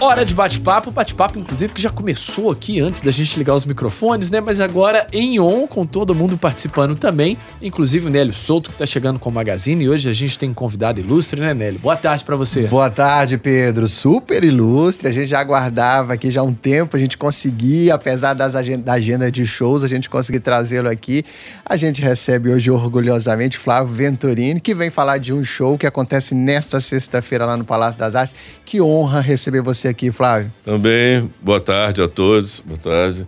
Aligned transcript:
Hora 0.00 0.24
de 0.24 0.32
bate-papo, 0.32 0.92
bate-papo 0.92 1.40
inclusive 1.40 1.74
que 1.74 1.82
já 1.82 1.90
começou 1.90 2.52
aqui 2.52 2.78
antes 2.78 3.00
da 3.00 3.10
gente 3.10 3.36
ligar 3.36 3.56
os 3.56 3.64
microfones, 3.64 4.30
né? 4.30 4.40
Mas 4.40 4.60
agora 4.60 5.08
em 5.12 5.40
on, 5.40 5.66
com 5.66 5.84
todo 5.84 6.14
mundo 6.14 6.38
participando 6.38 6.94
também, 6.94 7.36
inclusive 7.60 8.06
o 8.06 8.08
Nélio 8.08 8.32
Souto, 8.32 8.70
que 8.70 8.76
tá 8.76 8.86
chegando 8.86 9.18
com 9.18 9.28
o 9.28 9.32
Magazine. 9.32 9.84
E 9.84 9.88
hoje 9.88 10.08
a 10.08 10.12
gente 10.12 10.38
tem 10.38 10.50
um 10.50 10.54
convidado 10.54 11.00
ilustre, 11.00 11.40
né, 11.40 11.52
Nélio? 11.52 11.80
Boa 11.80 11.96
tarde 11.96 12.24
para 12.24 12.36
você. 12.36 12.68
Boa 12.68 12.88
tarde, 12.88 13.36
Pedro. 13.38 13.88
Super 13.88 14.44
ilustre. 14.44 15.08
A 15.08 15.10
gente 15.10 15.26
já 15.26 15.40
aguardava 15.40 16.12
aqui 16.12 16.30
já 16.30 16.42
há 16.42 16.44
um 16.44 16.54
tempo, 16.54 16.96
a 16.96 17.00
gente 17.00 17.18
conseguia, 17.18 17.96
apesar 17.96 18.34
das 18.34 18.54
agenda, 18.54 18.84
da 18.84 18.92
agenda 18.92 19.28
de 19.32 19.44
shows, 19.44 19.82
a 19.82 19.88
gente 19.88 20.08
conseguir 20.08 20.38
trazê-lo 20.38 20.88
aqui. 20.88 21.24
A 21.66 21.76
gente 21.76 22.00
recebe 22.00 22.50
hoje 22.54 22.70
orgulhosamente 22.70 23.58
Flávio 23.58 23.92
Venturini, 23.92 24.60
que 24.60 24.76
vem 24.76 24.90
falar 24.90 25.18
de 25.18 25.32
um 25.32 25.42
show 25.42 25.76
que 25.76 25.88
acontece 25.88 26.36
nesta 26.36 26.80
sexta-feira 26.80 27.44
lá 27.44 27.56
no 27.56 27.64
Palácio 27.64 27.98
das 27.98 28.14
Artes. 28.14 28.36
Que 28.64 28.80
honra 28.80 29.20
receber 29.20 29.60
você 29.60 29.87
aqui, 29.88 30.12
Flávio. 30.12 30.52
Também, 30.64 31.30
boa 31.40 31.60
tarde 31.60 32.02
a 32.02 32.08
todos, 32.08 32.60
boa 32.60 32.78
tarde. 32.78 33.26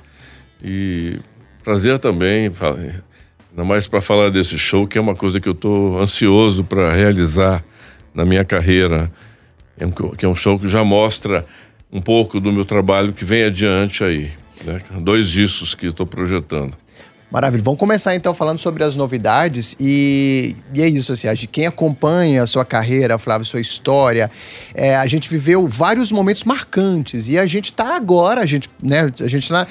E 0.62 1.18
prazer 1.64 1.98
também, 1.98 2.50
ainda 3.50 3.64
mais 3.64 3.86
para 3.86 4.00
falar 4.00 4.30
desse 4.30 4.58
show, 4.58 4.86
que 4.86 4.98
é 4.98 5.00
uma 5.00 5.14
coisa 5.14 5.40
que 5.40 5.48
eu 5.48 5.52
estou 5.52 6.00
ansioso 6.00 6.64
para 6.64 6.92
realizar 6.92 7.64
na 8.14 8.24
minha 8.24 8.44
carreira. 8.44 9.10
É 9.78 9.86
um, 9.86 9.90
que 9.90 10.24
é 10.24 10.28
um 10.28 10.34
show 10.34 10.58
que 10.58 10.68
já 10.68 10.84
mostra 10.84 11.46
um 11.92 12.00
pouco 12.00 12.38
do 12.38 12.52
meu 12.52 12.64
trabalho 12.64 13.12
que 13.12 13.24
vem 13.24 13.44
adiante 13.44 14.04
aí. 14.04 14.30
Né? 14.64 14.80
Dois 15.00 15.28
discos 15.28 15.74
que 15.74 15.86
estou 15.86 16.06
projetando. 16.06 16.76
Maravilha. 17.30 17.62
Vamos 17.62 17.78
começar 17.78 18.14
então 18.16 18.34
falando 18.34 18.58
sobre 18.58 18.82
as 18.82 18.96
novidades 18.96 19.76
e, 19.78 20.56
e 20.74 20.82
é 20.82 20.88
isso, 20.88 21.12
assim, 21.12 21.32
de 21.32 21.46
quem 21.46 21.64
acompanha 21.64 22.42
a 22.42 22.46
sua 22.46 22.64
carreira, 22.64 23.18
Flávio, 23.18 23.46
sua 23.46 23.60
história, 23.60 24.28
é, 24.74 24.96
a 24.96 25.06
gente 25.06 25.28
viveu 25.28 25.68
vários 25.68 26.10
momentos 26.10 26.42
marcantes 26.42 27.28
e 27.28 27.38
a 27.38 27.46
gente 27.46 27.66
está 27.66 27.94
agora, 27.94 28.40
a 28.40 28.46
gente, 28.46 28.68
né, 28.82 29.08
a 29.20 29.28
gente 29.28 29.52
na, 29.52 29.64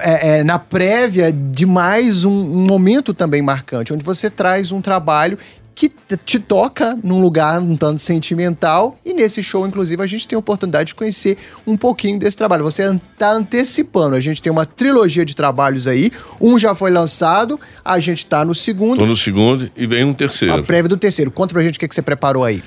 é, 0.00 0.38
é, 0.38 0.44
na 0.44 0.58
prévia 0.58 1.32
de 1.32 1.64
mais 1.64 2.24
um, 2.24 2.30
um, 2.30 2.66
momento 2.66 3.14
também 3.14 3.40
marcante, 3.40 3.92
onde 3.92 4.04
você 4.04 4.28
traz 4.28 4.70
um 4.70 4.80
trabalho 4.80 5.38
que 5.78 5.92
te 6.24 6.40
toca 6.40 6.98
num 7.04 7.20
lugar 7.20 7.60
um 7.60 7.76
tanto 7.76 8.02
sentimental. 8.02 8.98
E 9.06 9.14
nesse 9.14 9.40
show, 9.44 9.64
inclusive, 9.64 10.02
a 10.02 10.08
gente 10.08 10.26
tem 10.26 10.34
a 10.34 10.40
oportunidade 10.40 10.88
de 10.88 10.94
conhecer 10.96 11.38
um 11.64 11.76
pouquinho 11.76 12.18
desse 12.18 12.36
trabalho. 12.36 12.64
Você 12.64 12.82
está 12.82 13.30
antecipando. 13.30 14.16
A 14.16 14.20
gente 14.20 14.42
tem 14.42 14.50
uma 14.50 14.66
trilogia 14.66 15.24
de 15.24 15.36
trabalhos 15.36 15.86
aí. 15.86 16.10
Um 16.40 16.58
já 16.58 16.74
foi 16.74 16.90
lançado, 16.90 17.60
a 17.84 18.00
gente 18.00 18.18
está 18.18 18.44
no 18.44 18.56
segundo. 18.56 18.94
Estou 18.94 19.06
no 19.06 19.14
segundo 19.14 19.70
e 19.76 19.86
vem 19.86 20.02
um 20.02 20.12
terceiro. 20.12 20.52
A 20.52 20.62
prévia 20.64 20.88
do 20.88 20.96
terceiro. 20.96 21.30
Conta 21.30 21.54
pra 21.54 21.62
gente 21.62 21.76
o 21.76 21.78
que, 21.78 21.86
que 21.86 21.94
você 21.94 22.02
preparou 22.02 22.42
aí. 22.42 22.60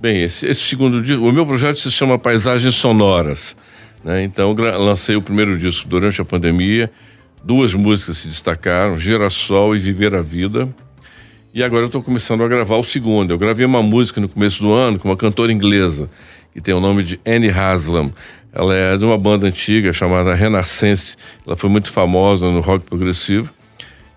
Bem, 0.00 0.24
esse, 0.24 0.44
esse 0.44 0.62
segundo 0.62 1.00
disco, 1.00 1.24
o 1.24 1.32
meu 1.32 1.46
projeto 1.46 1.78
se 1.78 1.92
chama 1.92 2.18
Paisagens 2.18 2.74
Sonoras. 2.74 3.56
Né? 4.02 4.24
Então, 4.24 4.52
lancei 4.52 5.14
o 5.14 5.22
primeiro 5.22 5.56
disco 5.56 5.88
durante 5.88 6.20
a 6.20 6.24
pandemia. 6.24 6.90
Duas 7.44 7.72
músicas 7.72 8.18
se 8.18 8.26
destacaram: 8.26 8.98
Girassol 8.98 9.76
e 9.76 9.78
Viver 9.78 10.12
a 10.12 10.22
Vida. 10.22 10.68
E 11.54 11.62
agora 11.62 11.84
eu 11.84 11.86
estou 11.86 12.02
começando 12.02 12.42
a 12.42 12.48
gravar 12.48 12.76
o 12.76 12.84
segundo. 12.84 13.32
Eu 13.32 13.38
gravei 13.38 13.64
uma 13.64 13.82
música 13.82 14.20
no 14.20 14.28
começo 14.28 14.62
do 14.62 14.70
ano 14.70 14.98
com 14.98 15.08
uma 15.08 15.16
cantora 15.16 15.50
inglesa, 15.50 16.10
que 16.52 16.60
tem 16.60 16.74
o 16.74 16.80
nome 16.80 17.02
de 17.02 17.18
Annie 17.26 17.50
Haslam. 17.50 18.12
Ela 18.52 18.74
é 18.74 18.96
de 18.98 19.04
uma 19.04 19.16
banda 19.16 19.46
antiga 19.46 19.90
chamada 19.90 20.34
Renascense. 20.34 21.16
Ela 21.46 21.56
foi 21.56 21.70
muito 21.70 21.90
famosa 21.90 22.50
no 22.50 22.60
rock 22.60 22.84
progressivo. 22.84 23.52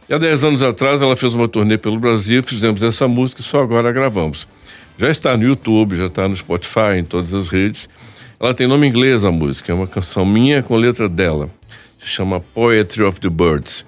E 0.09 0.13
há 0.13 0.17
10 0.17 0.43
anos 0.43 0.61
atrás 0.61 1.01
ela 1.01 1.15
fez 1.15 1.33
uma 1.33 1.47
turnê 1.47 1.77
pelo 1.77 1.97
Brasil, 1.97 2.43
fizemos 2.43 2.83
essa 2.83 3.07
música 3.07 3.39
e 3.39 3.43
só 3.43 3.63
agora 3.63 3.93
gravamos. 3.93 4.45
Já 4.97 5.09
está 5.09 5.37
no 5.37 5.43
YouTube, 5.43 5.95
já 5.95 6.07
está 6.07 6.27
no 6.27 6.35
Spotify, 6.35 6.97
em 6.97 7.05
todas 7.05 7.33
as 7.33 7.47
redes. 7.47 7.87
Ela 8.41 8.53
tem 8.53 8.67
nome 8.67 8.85
inglês 8.85 9.23
a 9.23 9.31
música, 9.31 9.71
é 9.71 9.75
uma 9.75 9.87
canção 9.87 10.25
minha 10.25 10.61
com 10.61 10.75
letra 10.75 11.07
dela. 11.07 11.49
Se 11.97 12.07
chama 12.09 12.41
Poetry 12.41 13.03
of 13.03 13.21
the 13.21 13.29
Birds 13.29 13.85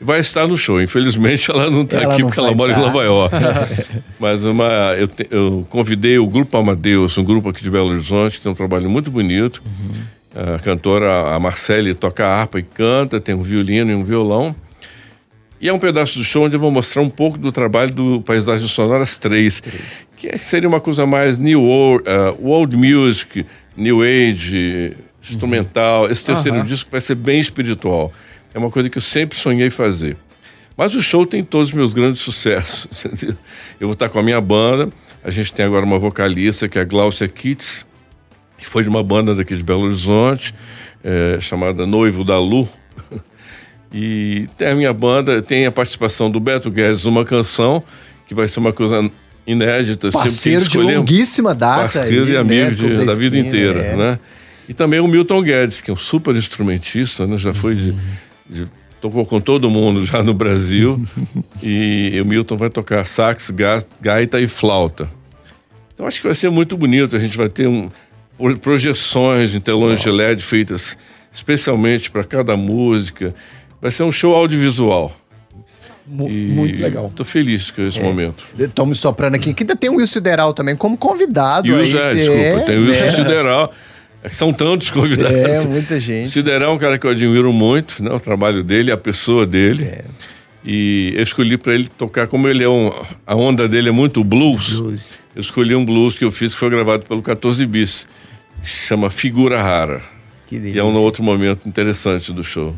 vai 0.00 0.20
estar 0.20 0.46
no 0.46 0.56
show. 0.56 0.80
Infelizmente 0.80 1.50
ela 1.50 1.70
não 1.70 1.82
está 1.82 2.12
aqui 2.12 2.22
porque 2.22 2.40
ela 2.40 2.54
mora 2.54 2.72
em 2.72 2.76
Nova 2.76 3.02
York. 3.04 3.34
Mas 4.18 4.44
uma, 4.44 4.94
eu, 4.98 5.06
te, 5.06 5.26
eu, 5.30 5.66
convidei 5.68 6.18
o 6.18 6.26
Grupo 6.26 6.56
Amadeus, 6.56 7.18
um 7.18 7.24
grupo 7.24 7.50
aqui 7.50 7.62
de 7.62 7.70
Belo 7.70 7.90
Horizonte, 7.90 8.38
que 8.38 8.42
tem 8.42 8.50
um 8.50 8.54
trabalho 8.54 8.88
muito 8.88 9.10
bonito. 9.10 9.62
Uhum. 9.66 10.54
A 10.54 10.58
cantora, 10.58 11.34
a 11.34 11.40
Marcele, 11.40 11.94
toca 11.94 12.26
harpa 12.26 12.58
e 12.58 12.62
canta, 12.62 13.20
tem 13.20 13.34
um 13.34 13.42
violino 13.42 13.90
e 13.90 13.94
um 13.94 14.04
violão. 14.04 14.54
E 15.60 15.68
é 15.68 15.72
um 15.72 15.78
pedaço 15.78 16.16
do 16.18 16.24
show 16.24 16.44
onde 16.44 16.56
eu 16.56 16.60
vou 16.60 16.70
mostrar 16.70 17.02
um 17.02 17.10
pouco 17.10 17.36
do 17.36 17.52
trabalho 17.52 17.92
do 17.92 18.22
Paisagens 18.22 18.70
Sonoras 18.70 19.18
3, 19.18 19.60
3. 19.60 20.06
que 20.16 20.38
seria 20.38 20.66
uma 20.66 20.80
coisa 20.80 21.04
mais 21.04 21.38
new 21.38 21.62
world, 21.62 22.08
uh, 22.08 22.78
music, 22.78 23.44
new 23.76 24.00
age, 24.00 24.96
instrumental. 25.22 26.04
Uhum. 26.04 26.10
Esse 26.10 26.24
terceiro 26.24 26.58
uhum. 26.58 26.64
disco 26.64 26.90
vai 26.90 27.00
ser 27.00 27.14
bem 27.14 27.40
espiritual. 27.40 28.10
É 28.52 28.58
uma 28.58 28.70
coisa 28.70 28.90
que 28.90 28.98
eu 28.98 29.02
sempre 29.02 29.38
sonhei 29.38 29.70
fazer. 29.70 30.16
Mas 30.76 30.94
o 30.94 31.02
show 31.02 31.26
tem 31.26 31.44
todos 31.44 31.68
os 31.68 31.74
meus 31.74 31.92
grandes 31.92 32.22
sucessos. 32.22 32.88
Entendeu? 33.04 33.36
Eu 33.78 33.88
vou 33.88 33.92
estar 33.92 34.08
com 34.08 34.18
a 34.18 34.22
minha 34.22 34.40
banda. 34.40 34.88
A 35.22 35.30
gente 35.30 35.52
tem 35.52 35.64
agora 35.64 35.84
uma 35.84 35.98
vocalista 35.98 36.68
que 36.68 36.78
é 36.78 36.82
a 36.82 36.84
Glaucia 36.84 37.28
Kitts, 37.28 37.86
que 38.56 38.66
foi 38.66 38.82
de 38.82 38.88
uma 38.88 39.02
banda 39.02 39.34
daqui 39.34 39.54
de 39.54 39.62
Belo 39.62 39.82
Horizonte, 39.82 40.54
é, 41.04 41.38
chamada 41.40 41.86
Noivo 41.86 42.24
da 42.24 42.38
Lu. 42.38 42.68
E 43.92 44.48
tem 44.56 44.68
a 44.68 44.74
minha 44.76 44.92
banda, 44.92 45.42
tem 45.42 45.66
a 45.66 45.72
participação 45.72 46.30
do 46.30 46.38
Beto 46.38 46.70
Guedes, 46.70 47.06
uma 47.06 47.24
canção, 47.24 47.82
que 48.28 48.32
vai 48.32 48.46
ser 48.46 48.60
uma 48.60 48.72
coisa 48.72 49.10
inédita. 49.44 50.12
Parceiro 50.12 50.68
de 50.68 50.78
longuíssima 50.78 51.56
data. 51.56 51.80
Parceiro 51.80 52.28
e 52.28 52.36
amigo 52.36 52.70
de, 52.70 52.94
da, 52.94 53.06
da 53.06 53.14
vida 53.14 53.36
inteira, 53.36 53.80
é. 53.80 53.96
né? 53.96 54.18
E 54.68 54.72
também 54.72 55.00
o 55.00 55.08
Milton 55.08 55.42
Guedes, 55.42 55.80
que 55.80 55.90
é 55.90 55.92
um 55.92 55.96
super 55.96 56.36
instrumentista, 56.36 57.26
né? 57.26 57.36
Já 57.36 57.52
foi 57.52 57.74
de 57.74 57.92
de, 57.92 57.98
tocou 59.00 59.24
com 59.24 59.40
todo 59.40 59.70
mundo 59.70 60.04
já 60.04 60.22
no 60.22 60.34
Brasil. 60.34 61.02
e 61.62 62.18
o 62.22 62.24
Milton 62.24 62.56
vai 62.56 62.70
tocar 62.70 63.04
sax, 63.06 63.52
gaita 64.00 64.40
e 64.40 64.48
flauta. 64.48 65.08
Então 65.94 66.06
acho 66.06 66.20
que 66.20 66.26
vai 66.26 66.34
ser 66.34 66.50
muito 66.50 66.76
bonito. 66.76 67.16
A 67.16 67.20
gente 67.20 67.36
vai 67.36 67.48
ter 67.48 67.66
um, 67.66 67.90
projeções 68.60 69.54
em 69.54 69.60
telões 69.60 70.00
de 70.00 70.10
LED 70.10 70.42
feitas 70.42 70.96
especialmente 71.32 72.10
para 72.10 72.24
cada 72.24 72.56
música. 72.56 73.34
Vai 73.80 73.90
ser 73.90 74.02
um 74.02 74.12
show 74.12 74.34
audiovisual. 74.34 75.12
muito 76.06 76.82
legal. 76.82 77.06
Estou 77.06 77.24
feliz 77.24 77.70
com 77.70 77.82
esse 77.82 77.98
é. 77.98 78.02
momento. 78.02 78.44
Estou 78.58 78.86
me 78.86 78.94
soprando 78.94 79.36
aqui, 79.36 79.54
que 79.54 79.62
ainda 79.62 79.76
tem 79.76 79.88
o 79.90 79.96
Will 79.96 80.06
Sideral 80.06 80.52
também 80.52 80.76
como 80.76 80.96
convidado. 80.96 81.72
Wilson, 81.72 81.98
aí, 81.98 82.02
é, 82.02 82.14
desculpa, 82.14 82.42
é, 82.42 82.60
tem 82.60 82.78
o 82.78 82.84
Wilson 82.86 83.04
é. 83.04 83.12
Sideral. 83.12 83.72
É 84.22 84.28
são 84.28 84.52
tantos 84.52 84.90
convidados. 84.90 85.32
É, 85.32 85.66
muita 85.66 85.98
gente. 85.98 86.28
Sideral 86.28 86.70
é 86.70 86.74
um 86.74 86.78
cara 86.78 86.98
que 86.98 87.06
eu 87.06 87.10
admiro 87.10 87.52
muito, 87.52 88.02
né? 88.02 88.10
O 88.10 88.20
trabalho 88.20 88.62
dele, 88.62 88.92
a 88.92 88.96
pessoa 88.96 89.46
dele. 89.46 89.84
É. 89.84 90.04
E 90.64 91.12
eu 91.16 91.22
escolhi 91.22 91.56
para 91.56 91.74
ele 91.74 91.88
tocar, 91.88 92.26
como 92.26 92.46
ele 92.46 92.62
é 92.62 92.68
um. 92.68 92.92
A 93.26 93.34
onda 93.34 93.66
dele 93.66 93.88
é 93.88 93.92
muito 93.92 94.22
blues. 94.22 94.78
blues. 94.78 95.22
Eu 95.34 95.40
escolhi 95.40 95.74
um 95.74 95.84
blues 95.84 96.18
que 96.18 96.24
eu 96.24 96.30
fiz 96.30 96.52
que 96.52 96.60
foi 96.60 96.68
gravado 96.68 97.06
pelo 97.06 97.22
14 97.22 97.64
Bis, 97.64 98.06
que 98.62 98.70
se 98.70 98.88
chama 98.88 99.08
Figura 99.08 99.60
Rara. 99.62 100.02
Que 100.46 100.56
delícia. 100.56 100.76
E 100.76 100.80
é 100.80 100.84
um 100.84 100.94
outro 100.98 101.22
momento 101.22 101.66
interessante 101.66 102.30
do 102.32 102.44
show. 102.44 102.74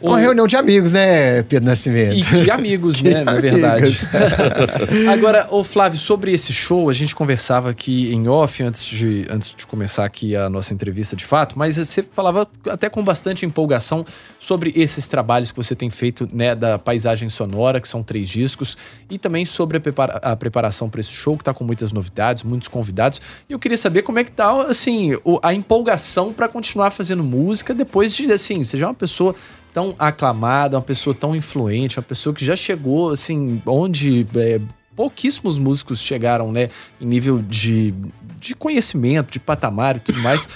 Uma 0.00 0.18
reunião 0.18 0.46
de 0.46 0.56
amigos, 0.56 0.92
né, 0.92 1.42
Pedro 1.42 1.68
Nascimento? 1.68 2.14
E 2.14 2.42
de 2.42 2.50
amigos, 2.50 3.02
né, 3.02 3.24
na 3.24 3.34
verdade. 3.34 4.08
Agora, 5.12 5.48
ô 5.50 5.64
Flávio, 5.64 5.98
sobre 5.98 6.32
esse 6.32 6.52
show, 6.52 6.88
a 6.88 6.92
gente 6.92 7.14
conversava 7.14 7.70
aqui 7.70 8.12
em 8.12 8.28
off 8.28 8.62
antes 8.62 8.84
de, 8.84 9.26
antes 9.28 9.54
de 9.56 9.66
começar 9.66 10.04
aqui 10.04 10.36
a 10.36 10.48
nossa 10.48 10.72
entrevista 10.72 11.16
de 11.16 11.24
fato, 11.24 11.58
mas 11.58 11.76
você 11.76 12.02
falava 12.02 12.46
até 12.68 12.88
com 12.88 13.02
bastante 13.02 13.44
empolgação 13.44 14.06
sobre 14.38 14.72
esses 14.76 15.08
trabalhos 15.08 15.50
que 15.50 15.56
você 15.56 15.74
tem 15.74 15.90
feito, 15.90 16.28
né, 16.32 16.54
da 16.54 16.78
paisagem 16.78 17.28
sonora, 17.28 17.80
que 17.80 17.88
são 17.88 18.02
três 18.02 18.28
discos, 18.28 18.76
e 19.10 19.18
também 19.18 19.44
sobre 19.44 19.78
a, 19.78 19.80
prepara 19.80 20.18
a 20.22 20.36
preparação 20.36 20.88
para 20.88 21.00
esse 21.00 21.10
show, 21.10 21.36
que 21.36 21.42
está 21.42 21.52
com 21.52 21.64
muitas 21.64 21.92
novidades, 21.92 22.44
muitos 22.44 22.68
convidados. 22.68 23.20
E 23.48 23.52
eu 23.52 23.58
queria 23.58 23.76
saber 23.76 24.02
como 24.02 24.20
é 24.20 24.24
que 24.24 24.30
tá, 24.30 24.62
assim, 24.62 25.12
a 25.42 25.52
empolgação 25.52 26.32
para 26.32 26.46
continuar 26.46 26.92
fazendo 26.92 27.24
música 27.24 27.74
depois 27.74 28.14
de, 28.14 28.30
assim, 28.30 28.62
você 28.62 28.78
já 28.78 28.86
é 28.86 28.88
uma 28.88 28.94
pessoa 28.94 29.34
tão 29.72 29.94
aclamada, 29.98 30.76
uma 30.76 30.82
pessoa 30.82 31.14
tão 31.14 31.34
influente, 31.34 31.98
uma 31.98 32.02
pessoa 32.02 32.34
que 32.34 32.44
já 32.44 32.56
chegou, 32.56 33.10
assim, 33.10 33.62
onde 33.66 34.26
é, 34.36 34.60
pouquíssimos 34.98 35.58
músicos 35.58 36.00
chegaram, 36.00 36.50
né, 36.50 36.70
em 37.00 37.06
nível 37.06 37.40
de, 37.40 37.94
de 38.40 38.52
conhecimento, 38.54 39.30
de 39.30 39.38
patamar 39.38 39.96
e 39.96 40.00
tudo 40.00 40.18
mais. 40.18 40.48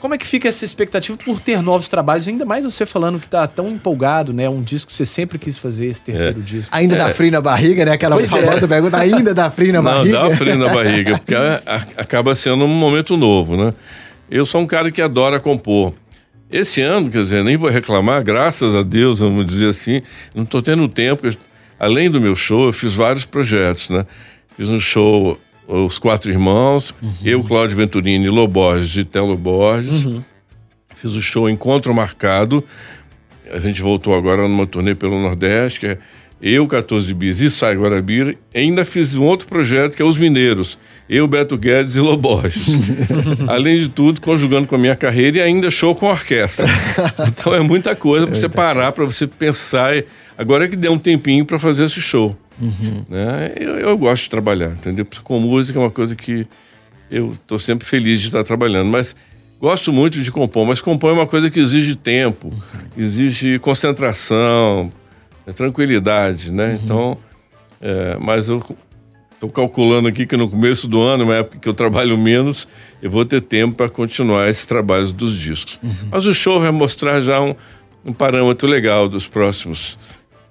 Como 0.00 0.14
é 0.14 0.18
que 0.18 0.26
fica 0.26 0.48
essa 0.48 0.64
expectativa 0.64 1.18
por 1.18 1.38
ter 1.38 1.60
novos 1.60 1.86
trabalhos? 1.86 2.26
Ainda 2.26 2.46
mais 2.46 2.64
você 2.64 2.86
falando 2.86 3.20
que 3.20 3.28
tá 3.28 3.46
tão 3.46 3.68
empolgado, 3.68 4.32
né? 4.32 4.48
Um 4.48 4.62
disco 4.62 4.90
que 4.90 4.96
você 4.96 5.04
sempre 5.04 5.38
quis 5.38 5.58
fazer, 5.58 5.86
esse 5.86 6.02
terceiro 6.02 6.40
é. 6.40 6.42
disco. 6.42 6.74
Ainda 6.74 6.94
é. 6.94 6.98
dá 6.98 7.10
frio 7.10 7.30
na 7.30 7.42
barriga, 7.42 7.84
né? 7.84 7.92
Aquela 7.92 8.16
pois 8.16 8.30
famosa 8.30 8.64
é. 8.64 8.66
pergunta, 8.66 8.96
ainda 8.96 9.34
dá 9.34 9.50
frio 9.50 9.72
na 9.72 9.82
Não, 9.82 9.90
barriga? 9.90 10.18
Não, 10.18 10.28
dá 10.30 10.36
frio 10.36 10.58
na 10.58 10.68
barriga, 10.72 11.18
porque 11.18 11.34
acaba 11.96 12.34
sendo 12.34 12.64
um 12.64 12.68
momento 12.68 13.18
novo, 13.18 13.54
né? 13.54 13.74
Eu 14.30 14.46
sou 14.46 14.60
um 14.60 14.66
cara 14.66 14.90
que 14.90 15.02
adora 15.02 15.38
compor. 15.40 15.92
Esse 16.50 16.80
ano, 16.80 17.10
quer 17.10 17.22
dizer, 17.22 17.44
nem 17.44 17.56
vou 17.56 17.70
reclamar, 17.70 18.22
graças 18.24 18.74
a 18.74 18.82
Deus, 18.82 19.20
vamos 19.20 19.46
dizer 19.46 19.68
assim, 19.68 20.02
não 20.34 20.42
estou 20.42 20.60
tendo 20.60 20.88
tempo. 20.88 21.28
além 21.78 22.10
do 22.10 22.20
meu 22.20 22.34
show, 22.34 22.66
eu 22.66 22.72
fiz 22.72 22.94
vários 22.94 23.24
projetos, 23.24 23.88
né? 23.88 24.04
Fiz 24.56 24.68
um 24.68 24.80
show 24.80 25.38
Os 25.66 25.98
Quatro 25.98 26.30
Irmãos, 26.30 26.92
uhum. 27.00 27.14
eu, 27.24 27.44
Cláudio 27.44 27.76
Venturini, 27.76 28.28
Loborges 28.28 28.96
e 28.96 29.04
Telo 29.04 29.36
Borges. 29.36 30.04
Uhum. 30.04 30.24
Fiz 30.96 31.12
o 31.12 31.22
show 31.22 31.48
Encontro 31.48 31.94
Marcado. 31.94 32.64
A 33.52 33.58
gente 33.58 33.80
voltou 33.80 34.14
agora 34.14 34.42
numa 34.42 34.66
turnê 34.66 34.94
pelo 34.94 35.20
Nordeste, 35.20 35.80
que 35.80 35.86
é 35.86 35.98
eu, 36.42 36.66
14 36.66 37.12
Bis 37.12 37.40
e 37.40 37.50
Sai 37.50 37.76
Guarabira. 37.76 38.34
Ainda 38.54 38.84
fiz 38.84 39.16
um 39.16 39.24
outro 39.24 39.46
projeto 39.46 39.94
que 39.94 40.00
é 40.00 40.04
Os 40.04 40.16
Mineiros. 40.16 40.78
Eu, 41.08 41.28
Beto 41.28 41.58
Guedes 41.58 41.96
e 41.96 42.00
Loborges. 42.00 42.66
Além 43.46 43.80
de 43.80 43.88
tudo, 43.88 44.20
conjugando 44.22 44.66
com 44.66 44.74
a 44.74 44.78
minha 44.78 44.96
carreira 44.96 45.38
e 45.38 45.40
ainda 45.42 45.70
show 45.70 45.94
com 45.94 46.06
orquestra. 46.06 46.66
Então 47.28 47.54
é 47.54 47.60
muita 47.60 47.94
coisa 47.94 48.26
para 48.26 48.36
você 48.36 48.48
parar, 48.48 48.92
para 48.92 49.04
você 49.04 49.26
pensar. 49.26 49.92
Agora 50.36 50.64
é 50.64 50.68
que 50.68 50.76
deu 50.76 50.92
um 50.92 50.98
tempinho 50.98 51.44
para 51.44 51.58
fazer 51.58 51.84
esse 51.84 52.00
show. 52.00 52.36
Uhum. 52.60 53.04
Né? 53.08 53.52
Eu, 53.58 53.78
eu, 53.78 53.98
gosto 53.98 54.24
de 54.24 54.30
trabalhar, 54.30 54.70
entendeu? 54.70 55.06
Com 55.22 55.38
música 55.40 55.78
é 55.78 55.82
uma 55.82 55.90
coisa 55.90 56.14
que 56.14 56.46
eu 57.10 57.32
estou 57.32 57.58
sempre 57.58 57.86
feliz 57.86 58.20
de 58.20 58.28
estar 58.28 58.44
trabalhando. 58.44 58.88
Mas 58.88 59.14
gosto 59.60 59.92
muito 59.92 60.20
de 60.20 60.30
compor, 60.30 60.66
mas 60.66 60.80
compor 60.80 61.10
é 61.10 61.14
uma 61.14 61.26
coisa 61.26 61.50
que 61.50 61.60
exige 61.60 61.94
tempo, 61.94 62.52
exige 62.96 63.58
concentração, 63.58 64.90
tranquilidade, 65.52 66.50
né? 66.50 66.70
Uhum. 66.70 66.78
Então, 66.82 67.18
é, 67.80 68.16
mas 68.20 68.48
eu 68.48 68.62
Estou 69.40 69.48
calculando 69.48 70.06
aqui 70.06 70.26
que 70.26 70.36
no 70.36 70.50
começo 70.50 70.86
do 70.86 71.00
ano, 71.00 71.24
uma 71.24 71.36
época 71.36 71.56
que 71.56 71.66
eu 71.66 71.72
trabalho 71.72 72.18
menos, 72.18 72.68
eu 73.00 73.10
vou 73.10 73.24
ter 73.24 73.40
tempo 73.40 73.74
para 73.74 73.88
continuar 73.88 74.50
esses 74.50 74.66
trabalhos 74.66 75.12
dos 75.12 75.32
discos. 75.32 75.80
Uhum. 75.82 75.94
Mas 76.10 76.26
o 76.26 76.34
show 76.34 76.60
vai 76.60 76.70
mostrar 76.70 77.22
já 77.22 77.40
um, 77.40 77.54
um 78.04 78.12
parâmetro 78.12 78.68
legal 78.68 79.08
dos 79.08 79.26
próximos 79.26 79.98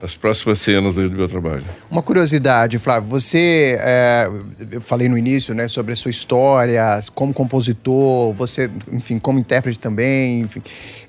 as 0.01 0.15
próximas 0.15 0.59
cenas 0.59 0.95
do 0.95 1.11
meu 1.11 1.27
trabalho. 1.27 1.63
Uma 1.91 2.01
curiosidade, 2.01 2.77
Flávio, 2.79 3.09
você, 3.09 3.77
é, 3.81 4.29
eu 4.71 4.79
falei 4.79 5.09
no 5.09 5.17
início, 5.17 5.53
né, 5.53 5.67
sobre 5.67 5.91
a 5.91 5.95
sua 5.95 6.09
história, 6.09 6.99
como 7.13 7.33
compositor, 7.33 8.33
você, 8.33 8.69
enfim, 8.93 9.19
como 9.19 9.39
intérprete 9.39 9.77
também, 9.77 10.41
enfim. 10.41 10.61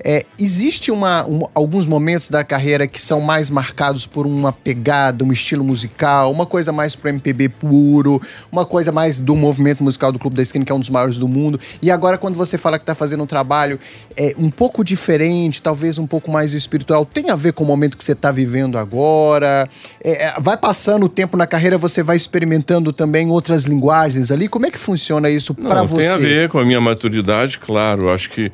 É, 0.02 0.24
existe 0.38 0.90
uma, 0.90 1.24
um, 1.26 1.46
alguns 1.54 1.86
momentos 1.86 2.30
da 2.30 2.42
carreira 2.42 2.86
que 2.86 3.00
são 3.00 3.20
mais 3.20 3.50
marcados 3.50 4.06
por 4.06 4.26
uma 4.26 4.52
pegada, 4.52 5.22
um 5.22 5.30
estilo 5.30 5.62
musical, 5.62 6.32
uma 6.32 6.46
coisa 6.46 6.72
mais 6.72 6.96
pro 6.96 7.10
MPB 7.10 7.50
puro, 7.50 8.20
uma 8.50 8.64
coisa 8.64 8.90
mais 8.90 9.20
do 9.20 9.36
movimento 9.36 9.84
musical 9.84 10.10
do 10.10 10.18
Clube 10.18 10.36
da 10.36 10.42
Esquina, 10.42 10.64
que 10.64 10.72
é 10.72 10.74
um 10.74 10.80
dos 10.80 10.90
maiores 10.90 11.18
do 11.18 11.28
mundo. 11.28 11.60
E 11.82 11.90
agora, 11.90 12.18
quando 12.18 12.34
você 12.34 12.56
fala 12.58 12.78
que 12.78 12.82
está 12.82 12.94
fazendo 12.94 13.22
um 13.22 13.26
trabalho 13.26 13.78
é, 14.16 14.34
um 14.38 14.50
pouco 14.50 14.82
diferente, 14.82 15.62
talvez 15.62 15.98
um 15.98 16.06
pouco 16.06 16.30
mais 16.30 16.54
espiritual, 16.54 17.04
tem 17.04 17.30
a 17.30 17.36
ver 17.36 17.52
com 17.52 17.62
o 17.62 17.66
momento 17.66 17.96
que 17.96 18.04
você 18.04 18.12
está 18.12 18.32
vivendo 18.32 18.79
agora? 18.80 19.68
É, 20.02 20.26
é, 20.26 20.34
vai 20.40 20.56
passando 20.56 21.06
o 21.06 21.08
tempo 21.08 21.36
na 21.36 21.46
carreira, 21.46 21.78
você 21.78 22.02
vai 22.02 22.16
experimentando 22.16 22.92
também 22.92 23.28
outras 23.28 23.64
linguagens 23.64 24.30
ali? 24.30 24.48
Como 24.48 24.66
é 24.66 24.70
que 24.70 24.78
funciona 24.78 25.30
isso 25.30 25.54
para 25.54 25.82
você? 25.82 26.02
Tem 26.02 26.10
a 26.10 26.16
ver 26.16 26.48
com 26.48 26.58
a 26.58 26.64
minha 26.64 26.80
maturidade, 26.80 27.58
claro. 27.58 28.10
Acho 28.10 28.30
que. 28.30 28.50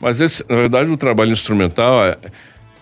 Mas 0.00 0.20
esse, 0.20 0.44
na 0.48 0.56
verdade, 0.56 0.90
o 0.90 0.96
trabalho 0.96 1.32
instrumental, 1.32 2.04
é, 2.04 2.16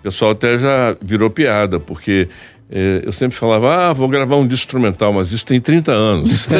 o 0.01 0.03
pessoal 0.03 0.33
até 0.33 0.59
já 0.59 0.97
virou 1.01 1.31
piada, 1.31 1.79
porque 1.79 2.29
é, 2.71 3.03
eu 3.05 3.13
sempre 3.13 3.37
falava, 3.37 3.91
ah, 3.91 3.93
vou 3.93 4.09
gravar 4.09 4.37
um 4.37 4.49
disco 4.49 4.65
instrumental, 4.65 5.13
mas 5.13 5.33
isso 5.33 5.47
tem 5.47 5.61
30 5.61 5.93
anos. 5.93 6.49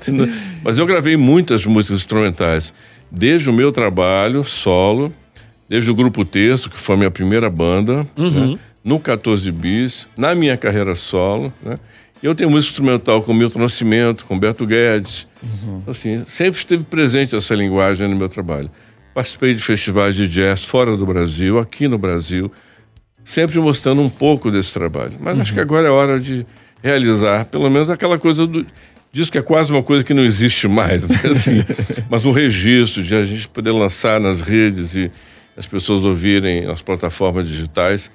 mas 0.64 0.78
eu 0.78 0.86
gravei 0.86 1.16
muitas 1.16 1.66
músicas 1.66 2.00
instrumentais, 2.00 2.72
desde 3.10 3.50
o 3.50 3.52
meu 3.52 3.70
trabalho 3.70 4.44
solo, 4.44 5.12
desde 5.68 5.90
o 5.90 5.94
Grupo 5.94 6.24
Terço, 6.24 6.70
que 6.70 6.78
foi 6.78 6.94
a 6.94 6.98
minha 6.98 7.10
primeira 7.10 7.50
banda, 7.50 8.06
uhum. 8.16 8.52
né? 8.52 8.58
no 8.84 9.00
14 9.00 9.50
Bis, 9.50 10.08
na 10.16 10.34
minha 10.34 10.56
carreira 10.56 10.94
solo, 10.94 11.52
né? 11.62 11.76
Eu 12.22 12.34
tenho 12.34 12.50
música 12.50 12.70
instrumental 12.70 13.22
com 13.22 13.34
Milton 13.34 13.58
Nascimento, 13.58 14.24
com 14.24 14.38
Beto 14.38 14.66
Guedes. 14.66 15.28
Uhum. 15.42 15.82
Assim, 15.86 16.24
sempre 16.26 16.58
esteve 16.58 16.82
presente 16.82 17.36
essa 17.36 17.54
linguagem 17.54 18.08
no 18.08 18.16
meu 18.16 18.28
trabalho. 18.28 18.70
Participei 19.14 19.54
de 19.54 19.62
festivais 19.62 20.14
de 20.14 20.26
jazz 20.26 20.64
fora 20.64 20.96
do 20.96 21.04
Brasil, 21.04 21.58
aqui 21.58 21.86
no 21.86 21.98
Brasil, 21.98 22.50
sempre 23.22 23.58
mostrando 23.58 24.00
um 24.00 24.08
pouco 24.08 24.50
desse 24.50 24.72
trabalho. 24.72 25.12
Mas 25.20 25.36
uhum. 25.36 25.42
acho 25.42 25.52
que 25.52 25.60
agora 25.60 25.88
é 25.88 25.90
hora 25.90 26.18
de 26.18 26.46
realizar, 26.82 27.44
pelo 27.46 27.68
menos 27.68 27.90
aquela 27.90 28.18
coisa 28.18 28.46
do. 28.46 28.66
Diz 29.12 29.30
que 29.30 29.38
é 29.38 29.42
quase 29.42 29.70
uma 29.70 29.82
coisa 29.82 30.04
que 30.04 30.12
não 30.12 30.24
existe 30.24 30.68
mais, 30.68 31.04
assim, 31.24 31.64
mas 32.10 32.24
um 32.24 32.32
registro 32.32 33.02
de 33.02 33.14
a 33.14 33.24
gente 33.24 33.48
poder 33.48 33.72
lançar 33.72 34.20
nas 34.20 34.42
redes 34.42 34.94
e 34.94 35.10
as 35.56 35.66
pessoas 35.66 36.04
ouvirem 36.04 36.66
nas 36.66 36.82
plataformas 36.82 37.48
digitais, 37.48 38.10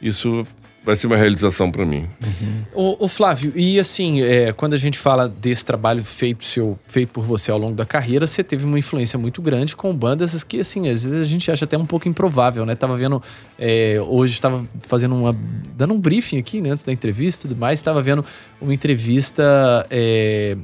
isso 0.00 0.46
vai 0.84 0.94
ser 0.94 1.06
uma 1.06 1.16
realização 1.16 1.70
para 1.70 1.84
mim. 1.86 2.06
Uhum. 2.22 2.62
O, 2.74 3.04
o, 3.06 3.08
Flávio, 3.08 3.52
e 3.56 3.80
assim, 3.80 4.20
é, 4.20 4.52
quando 4.52 4.74
a 4.74 4.76
gente 4.76 4.98
fala 4.98 5.26
desse 5.26 5.64
trabalho 5.64 6.04
feito, 6.04 6.44
seu, 6.44 6.78
feito 6.86 7.08
por 7.08 7.24
você 7.24 7.50
ao 7.50 7.58
longo 7.58 7.74
da 7.74 7.86
carreira, 7.86 8.26
você 8.26 8.44
teve 8.44 8.66
uma 8.66 8.78
influência 8.78 9.18
muito 9.18 9.40
grande 9.40 9.74
com 9.74 9.96
bandas 9.96 10.44
que, 10.44 10.60
assim, 10.60 10.86
às 10.90 11.04
vezes 11.04 11.22
a 11.22 11.24
gente 11.24 11.50
acha 11.50 11.64
até 11.64 11.78
um 11.78 11.86
pouco 11.86 12.06
improvável, 12.06 12.66
né? 12.66 12.74
Tava 12.74 12.98
vendo, 12.98 13.22
é, 13.58 13.98
hoje 14.06 14.34
estava 14.34 14.62
fazendo 14.80 15.14
uma, 15.14 15.34
dando 15.74 15.94
um 15.94 15.98
briefing 15.98 16.38
aqui, 16.38 16.60
né, 16.60 16.70
antes 16.70 16.84
da 16.84 16.92
entrevista 16.92 17.46
e 17.46 17.48
tudo 17.48 17.58
mais, 17.58 17.78
estava 17.78 18.02
vendo 18.02 18.22
uma 18.60 18.74
entrevista, 18.74 19.86
é, 19.90 20.58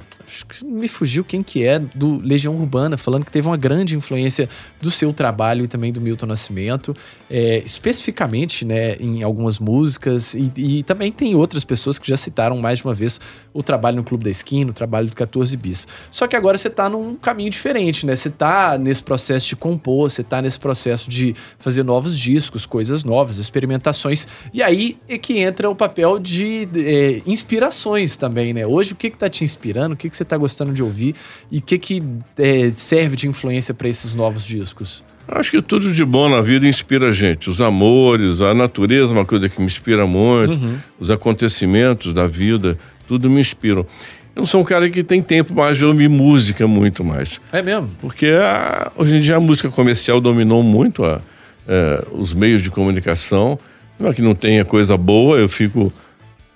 me 0.65 0.89
fugiu 0.89 1.25
quem 1.25 1.43
que 1.43 1.65
é, 1.65 1.79
do 1.79 2.19
Legião 2.19 2.55
Urbana, 2.57 2.97
falando 2.97 3.25
que 3.25 3.33
teve 3.33 3.49
uma 3.49 3.57
grande 3.57 3.97
influência 3.97 4.49
do 4.81 4.91
seu 4.91 5.13
trabalho 5.13 5.65
e 5.65 5.69
também 5.69 5.93
do 5.93 6.01
Milton 6.01 6.27
Nascimento, 6.27 6.95
é, 7.29 7.63
especificamente, 7.65 8.65
né, 8.65 8.97
em 8.97 9.23
algumas 9.23 9.59
músicas, 9.59 10.35
e, 10.35 10.53
e, 10.57 10.83
também 10.83 11.13
tem 11.13 11.35
outras 11.35 11.65
pessoas 11.65 11.99
que 11.99 12.09
já 12.09 12.17
citaram 12.17 12.59
mais 12.59 12.79
de 12.79 12.85
uma 12.85 12.95
vez 12.95 13.21
o 13.53 13.63
trabalho 13.63 13.97
no 13.97 14.05
Clube 14.05 14.25
da 14.25 14.31
Esquina, 14.31 14.71
o 14.71 14.75
trabalho 14.75 15.09
do 15.09 15.17
14 15.17 15.57
Bis. 15.57 15.87
Só 16.11 16.27
que 16.27 16.37
agora 16.37 16.57
você 16.57 16.69
está 16.69 16.89
num 16.89 17.17
caminho 17.17 17.51
diferente, 17.51 18.07
né? 18.07 18.15
Você 18.15 18.29
está 18.29 18.79
nesse 18.79 19.03
processo 19.03 19.47
de 19.47 19.57
compor, 19.57 20.11
você 20.11 20.21
está 20.21 20.41
nesse 20.41 20.59
processo 20.59 21.11
de 21.11 21.35
fazer 21.59 21.83
novos 21.83 22.19
discos, 22.19 22.67
coisas 22.67 23.05
novas, 23.05 23.39
experimentações, 23.39 24.29
e 24.53 24.63
aí 24.63 24.99
é 25.09 25.19
que 25.19 25.39
entra 25.39 25.69
o 25.69 25.75
papel 25.75 26.19
de 26.19 26.69
é, 26.77 27.23
inspirações 27.27 28.17
também, 28.17 28.53
né? 28.53 28.67
Hoje, 28.67 28.93
o 28.93 28.97
que 28.97 29.09
está 29.09 29.29
te 29.29 29.45
inspirando, 29.45 29.95
o 29.95 29.97
que, 29.97 30.09
que 30.09 30.17
você 30.21 30.23
está 30.23 30.37
gostando 30.37 30.73
de 30.73 30.83
ouvir 30.83 31.15
e 31.51 31.59
o 31.59 31.63
que, 31.63 31.79
que 31.79 32.03
é, 32.39 32.71
serve 32.71 33.17
de 33.17 33.27
influência 33.27 33.73
para 33.73 33.89
esses 33.89 34.15
novos 34.15 34.45
discos? 34.45 35.03
Acho 35.27 35.51
que 35.51 35.63
tudo 35.63 35.93
de 35.93 36.05
bom 36.05 36.29
na 36.29 36.41
vida 36.41 36.67
inspira 36.67 37.09
a 37.09 37.13
gente. 37.13 37.49
Os 37.49 37.61
amores, 37.61 38.41
a 38.41 38.53
natureza 38.53 39.13
é 39.13 39.17
uma 39.17 39.25
coisa 39.25 39.49
que 39.49 39.59
me 39.61 39.67
inspira 39.67 40.07
muito, 40.07 40.59
uhum. 40.59 40.79
os 40.99 41.11
acontecimentos 41.11 42.13
da 42.13 42.27
vida, 42.27 42.79
tudo 43.07 43.31
me 43.31 43.41
inspiram. 43.41 43.87
Eu 44.35 44.41
não 44.41 44.47
sou 44.47 44.61
um 44.61 44.65
cara 44.65 44.89
que 44.91 45.03
tem 45.03 45.23
tempo 45.23 45.55
mais 45.55 45.77
de 45.77 45.85
ouvir 45.85 46.09
música 46.09 46.67
muito 46.67 47.03
mais. 47.03 47.41
É 47.53 47.63
mesmo? 47.63 47.91
Porque 48.01 48.27
a, 48.27 48.93
hoje 48.97 49.17
em 49.17 49.21
dia 49.21 49.37
a 49.37 49.41
música 49.41 49.71
comercial 49.71 50.21
dominou 50.21 50.63
muito 50.63 51.05
a, 51.05 51.21
é, 51.67 52.05
os 52.13 52.35
meios 52.35 52.63
de 52.63 52.71
comunicação. 52.71 53.59
Não 53.99 54.11
é 54.11 54.15
que 54.15 54.23
não 54.23 54.35
tenha 54.35 54.65
coisa 54.65 54.97
boa, 54.97 55.39
eu 55.39 55.49
fico 55.49 55.93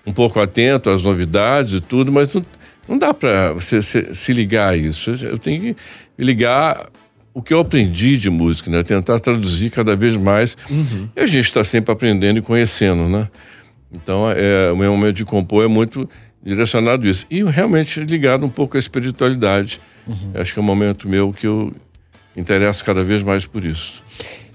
um 0.06 0.12
pouco 0.12 0.38
atento 0.38 0.90
às 0.90 1.02
novidades 1.02 1.74
e 1.74 1.80
tudo, 1.80 2.12
mas 2.12 2.32
não, 2.34 2.44
não 2.88 2.98
dá 2.98 3.12
para 3.14 3.52
você 3.52 3.80
se, 3.80 4.14
se, 4.14 4.32
ligar 4.32 4.74
a 4.74 4.76
isso. 4.76 5.10
Eu 5.10 5.38
tenho 5.38 5.60
que 5.60 5.76
ligar 6.18 6.88
o 7.32 7.42
que 7.42 7.52
eu 7.52 7.60
aprendi 7.60 8.16
de 8.16 8.30
música, 8.30 8.70
né? 8.70 8.82
Tentar 8.82 9.18
traduzir 9.20 9.70
cada 9.70 9.96
vez 9.96 10.16
mais. 10.16 10.56
Uhum. 10.70 11.08
E 11.16 11.20
a 11.20 11.26
gente 11.26 11.46
está 11.46 11.64
sempre 11.64 11.92
aprendendo 11.92 12.38
e 12.38 12.42
conhecendo, 12.42 13.08
né? 13.08 13.28
Então, 13.90 14.30
é, 14.30 14.70
o 14.72 14.76
meu 14.76 14.92
momento 14.92 15.16
de 15.16 15.24
compor 15.24 15.64
é 15.64 15.68
muito 15.68 16.08
direcionado 16.42 17.06
a 17.06 17.10
isso. 17.10 17.26
E 17.30 17.42
realmente 17.42 18.00
ligado 18.00 18.44
um 18.44 18.50
pouco 18.50 18.76
à 18.76 18.80
espiritualidade. 18.80 19.80
Uhum. 20.06 20.32
Acho 20.34 20.52
que 20.52 20.58
é 20.58 20.62
um 20.62 20.64
momento 20.64 21.08
meu 21.08 21.32
que 21.32 21.46
eu 21.46 21.74
interesso 22.36 22.84
cada 22.84 23.02
vez 23.02 23.22
mais 23.22 23.46
por 23.46 23.64
isso. 23.64 24.03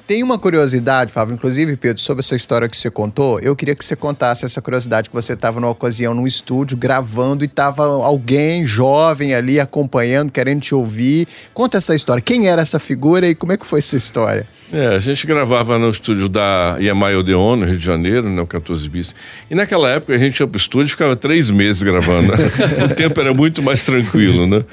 Tem 0.10 0.24
uma 0.24 0.40
curiosidade, 0.40 1.12
Fábio, 1.12 1.36
inclusive, 1.36 1.78
Pedro, 1.78 2.02
sobre 2.02 2.22
essa 2.22 2.36
história 2.36 2.68
que 2.68 2.76
você 2.76 2.90
contou. 2.90 3.40
Eu 3.42 3.56
queria 3.56 3.76
que 3.76 3.86
você 3.86 3.96
contasse 3.96 4.44
essa 4.44 4.60
curiosidade 4.60 5.08
que 5.08 5.16
você 5.16 5.34
estava 5.34 5.60
numa 5.60 5.72
ocasião 5.72 6.16
num 6.16 6.26
estúdio 6.26 6.76
gravando 6.76 7.44
e 7.44 7.46
estava 7.46 7.84
alguém 7.84 8.66
jovem 8.66 9.36
ali 9.36 9.60
acompanhando, 9.60 10.32
querendo 10.32 10.62
te 10.62 10.74
ouvir. 10.74 11.28
Conta 11.54 11.78
essa 11.78 11.94
história. 11.94 12.24
Quem 12.24 12.48
era 12.48 12.60
essa 12.60 12.80
figura 12.80 13.28
e 13.28 13.36
como 13.36 13.52
é 13.52 13.58
que 13.58 13.68
foi 13.68 13.78
essa 13.78 13.96
história? 13.96 14.48
É, 14.74 14.88
a 14.88 15.00
gente 15.00 15.28
gravava 15.28 15.78
no 15.78 15.92
estúdio 15.92 16.28
da 16.28 16.78
Iamai 16.80 17.16
Odeon, 17.16 17.58
no 17.58 17.66
Rio 17.68 17.78
de 17.78 17.86
Janeiro, 17.86 18.28
né, 18.28 18.42
o 18.42 18.48
14 18.48 18.90
bis. 18.90 19.14
E 19.48 19.54
naquela 19.54 19.92
época 19.92 20.16
a 20.16 20.18
gente 20.18 20.40
ia 20.40 20.48
pro 20.48 20.58
estúdio 20.58 20.88
e 20.88 20.90
ficava 20.90 21.16
três 21.16 21.52
meses 21.52 21.84
gravando. 21.84 22.34
O 22.84 22.96
tempo 22.96 23.20
era 23.20 23.32
muito 23.32 23.62
mais 23.62 23.86
tranquilo, 23.86 24.48
né? 24.48 24.66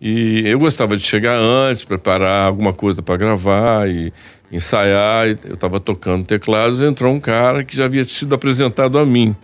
E 0.00 0.42
eu 0.44 0.58
gostava 0.58 0.94
de 0.96 1.02
chegar 1.02 1.38
antes, 1.38 1.82
preparar 1.82 2.48
alguma 2.48 2.72
coisa 2.72 3.00
para 3.00 3.16
gravar 3.16 3.88
e 3.88 4.12
ensaiar, 4.50 5.26
eu 5.44 5.54
estava 5.54 5.80
tocando 5.80 6.24
teclados, 6.24 6.80
entrou 6.80 7.12
um 7.12 7.20
cara 7.20 7.64
que 7.64 7.76
já 7.76 7.84
havia 7.84 8.04
sido 8.04 8.34
apresentado 8.34 8.98
a 8.98 9.06
mim. 9.06 9.34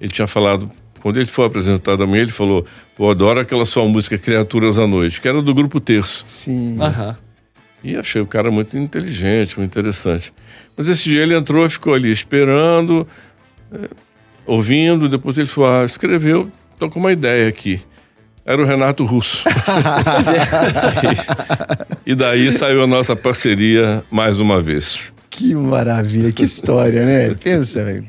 Ele 0.00 0.10
tinha 0.10 0.26
falado, 0.26 0.70
quando 1.00 1.16
ele 1.18 1.26
foi 1.26 1.46
apresentado 1.46 2.02
a 2.02 2.06
mim, 2.06 2.18
ele 2.18 2.30
falou: 2.30 2.64
Pô, 2.96 3.10
adoro 3.10 3.40
aquela 3.40 3.66
sua 3.66 3.84
música 3.86 4.18
Criaturas 4.18 4.78
à 4.78 4.86
Noite, 4.86 5.20
que 5.20 5.28
era 5.28 5.40
do 5.40 5.54
grupo 5.54 5.80
Terço. 5.80 6.22
Sim. 6.26 6.78
Uhum. 6.78 7.14
E 7.82 7.96
achei 7.96 8.20
o 8.20 8.26
cara 8.26 8.50
muito 8.50 8.76
inteligente, 8.76 9.56
muito 9.58 9.70
interessante. 9.70 10.32
Mas 10.76 10.88
esse 10.88 11.04
dia 11.04 11.22
ele 11.22 11.36
entrou 11.36 11.64
e 11.64 11.70
ficou 11.70 11.94
ali 11.94 12.10
esperando. 12.10 13.06
É, 13.72 13.88
ouvindo, 14.46 15.08
depois 15.08 15.36
ele 15.38 15.46
falou, 15.46 15.70
ah, 15.70 15.84
escreveu, 15.84 16.50
tô 16.78 16.88
com 16.88 16.98
uma 16.98 17.12
ideia 17.12 17.48
aqui. 17.48 17.80
Era 18.48 18.62
o 18.62 18.64
Renato 18.64 19.04
Russo. 19.04 19.44
e, 22.06 22.12
e 22.12 22.14
daí 22.14 22.50
saiu 22.50 22.82
a 22.82 22.86
nossa 22.86 23.14
parceria 23.14 24.02
mais 24.10 24.40
uma 24.40 24.62
vez. 24.62 25.12
Que 25.28 25.54
maravilha, 25.54 26.32
que 26.32 26.44
história, 26.44 27.04
né? 27.04 27.34
Pensa, 27.34 27.84
velho. 27.84 28.06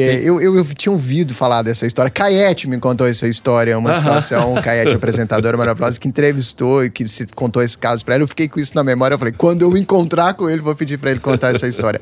É, 0.00 0.20
eu, 0.22 0.40
eu, 0.40 0.56
eu, 0.56 0.64
tinha 0.64 0.92
ouvido 0.92 1.34
falar 1.34 1.62
dessa 1.62 1.86
história. 1.86 2.10
Caiete 2.10 2.68
me 2.68 2.78
contou 2.78 3.06
essa 3.06 3.26
história, 3.26 3.76
uma 3.78 3.94
situação, 3.94 4.52
uh 4.52 4.56
-huh. 4.56 4.62
Caiete, 4.62 4.92
apresentadora 4.94 5.56
maravilhosa, 5.56 5.98
que 5.98 6.08
entrevistou 6.08 6.84
e 6.84 6.90
que 6.90 7.08
se 7.08 7.26
contou 7.26 7.62
esse 7.62 7.76
caso 7.76 8.04
para 8.04 8.14
ela. 8.14 8.24
Eu 8.24 8.28
fiquei 8.28 8.48
com 8.48 8.60
isso 8.60 8.72
na 8.74 8.84
memória. 8.84 9.14
Eu 9.14 9.18
falei, 9.18 9.34
quando 9.36 9.62
eu 9.62 9.76
encontrar 9.76 10.34
com 10.34 10.48
ele, 10.48 10.60
vou 10.60 10.74
pedir 10.74 10.98
para 10.98 11.10
ele 11.10 11.20
contar 11.20 11.54
essa 11.54 11.66
história. 11.66 12.00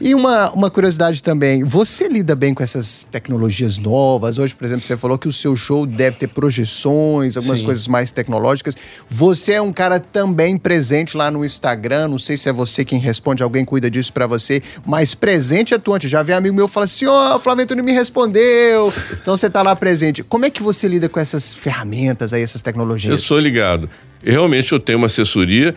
E 0.00 0.14
uma, 0.14 0.50
uma 0.50 0.70
curiosidade 0.70 1.22
também: 1.22 1.64
você 1.64 2.08
lida 2.08 2.34
bem 2.34 2.54
com 2.54 2.62
essas 2.62 3.06
tecnologias 3.10 3.78
novas? 3.78 4.38
Hoje, 4.38 4.54
por 4.54 4.64
exemplo, 4.64 4.84
você 4.84 4.96
falou 4.96 5.18
que 5.18 5.28
o 5.28 5.32
seu 5.32 5.56
show 5.56 5.86
deve 5.86 6.16
ter 6.16 6.28
projeções, 6.28 7.36
algumas 7.36 7.60
Sim. 7.60 7.66
coisas 7.66 7.88
mais 7.88 8.12
tecnológicas. 8.12 8.74
Você 9.08 9.52
é 9.52 9.62
um 9.62 9.72
cara 9.72 10.00
também 10.00 10.56
presente 10.56 11.16
lá 11.16 11.30
no 11.30 11.44
Instagram. 11.44 12.08
Não 12.08 12.18
sei 12.18 12.36
se 12.36 12.48
é 12.48 12.52
você 12.52 12.84
quem 12.84 12.98
responde, 12.98 13.42
alguém 13.42 13.64
cuida 13.64 13.90
disso 13.90 14.12
para 14.12 14.26
você, 14.26 14.62
mas 14.86 15.14
presente 15.14 15.74
atuante. 15.74 16.08
Já 16.08 16.22
vi 16.22 16.32
amigo 16.32 16.54
meu 16.54 16.68
falar 16.68 16.84
assim: 16.84 17.06
ó, 17.06 17.33
oh, 17.33 17.33
o 17.34 17.38
Flávio 17.38 17.64
Antônio 17.64 17.84
me 17.84 17.92
respondeu. 17.92 18.92
Então 19.12 19.36
você 19.36 19.50
tá 19.50 19.62
lá 19.62 19.74
presente. 19.74 20.22
Como 20.22 20.44
é 20.44 20.50
que 20.50 20.62
você 20.62 20.88
lida 20.88 21.08
com 21.08 21.18
essas 21.18 21.54
ferramentas 21.54 22.32
aí, 22.32 22.42
essas 22.42 22.62
tecnologias? 22.62 23.12
Eu 23.12 23.18
sou 23.18 23.38
ligado. 23.38 23.88
Realmente 24.22 24.72
eu 24.72 24.80
tenho 24.80 24.98
uma 24.98 25.06
assessoria, 25.06 25.74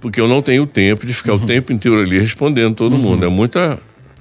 porque 0.00 0.20
eu 0.20 0.28
não 0.28 0.42
tenho 0.42 0.66
tempo 0.66 1.06
de 1.06 1.14
ficar 1.14 1.34
uhum. 1.34 1.42
o 1.42 1.46
tempo 1.46 1.72
inteiro 1.72 2.00
ali 2.00 2.18
respondendo 2.18 2.74
todo 2.74 2.94
uhum. 2.94 3.02
mundo. 3.02 3.24
É 3.24 3.28
muita. 3.28 3.78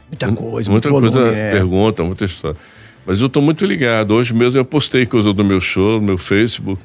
Muita 0.08 0.32
coisa, 0.32 0.72
muita 0.72 0.90
volume, 0.90 1.12
coisa, 1.12 1.36
é. 1.36 1.52
pergunta, 1.52 2.04
muita 2.04 2.26
história. 2.26 2.58
Mas 3.06 3.20
eu 3.22 3.28
estou 3.28 3.44
muito 3.44 3.64
ligado. 3.64 4.12
Hoje 4.16 4.34
mesmo 4.34 4.60
eu 4.60 4.66
postei 4.66 5.06
coisa 5.06 5.32
do 5.34 5.44
meu 5.44 5.62
show, 5.62 6.00
no 6.00 6.02
meu 6.02 6.18
Facebook, 6.18 6.82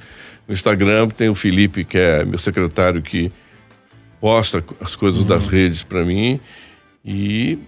no 0.47 0.53
Instagram. 0.53 1.09
Tem 1.09 1.31
o 1.31 1.35
Felipe, 1.35 1.85
que 1.85 1.97
é 1.97 2.23
meu 2.25 2.39
secretário, 2.39 3.01
que 3.01 3.33
posta 4.21 4.63
as 4.81 4.95
coisas 4.95 5.21
uhum. 5.21 5.27
das 5.27 5.49
redes 5.49 5.83
para 5.83 6.05
mim 6.05 6.41
e 7.05 7.59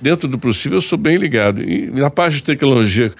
dentro 0.00 0.28
do 0.28 0.38
possível 0.38 0.78
eu 0.78 0.82
sou 0.82 0.98
bem 0.98 1.16
ligado. 1.16 1.62
E 1.62 1.90
na 1.90 2.10
parte 2.10 2.36
de 2.36 2.42
tecnologia 2.42 3.12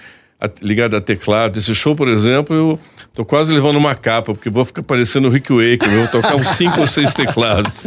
ligada 0.62 0.98
a 0.98 1.00
teclado, 1.00 1.58
esse 1.58 1.74
show, 1.74 1.96
por 1.96 2.06
exemplo, 2.06 2.54
eu 2.54 2.80
tô 3.12 3.24
quase 3.24 3.52
levando 3.52 3.76
uma 3.76 3.94
capa, 3.94 4.32
porque 4.32 4.48
vou 4.48 4.64
ficar 4.64 4.82
parecendo 4.82 5.28
o 5.28 5.30
Rick 5.30 5.52
Wake, 5.52 5.84
eu 5.84 5.98
vou 5.98 6.08
tocar 6.08 6.36
uns 6.36 6.48
cinco 6.50 6.80
ou 6.80 6.86
seis 6.86 7.12
teclados. 7.12 7.82